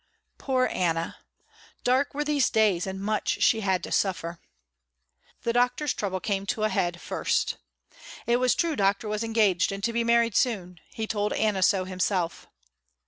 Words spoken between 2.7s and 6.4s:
and much she had to suffer. The Doctor's trouble